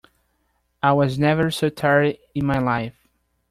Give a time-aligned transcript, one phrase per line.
[0.81, 3.07] I was never so tired in my life.